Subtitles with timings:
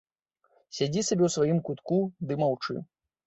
[0.77, 1.99] Сядзі сабе ў сваім кутку
[2.31, 2.79] ды маўчы.